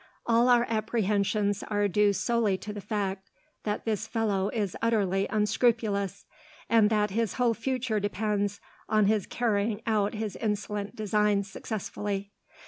[0.25, 3.29] All our apprehensions are due solely to the fact
[3.65, 6.25] that this fellow is utterly unscrupulous,
[6.67, 8.59] and that his whole future depends
[8.89, 12.31] on his carrying out his insolent designs successfully.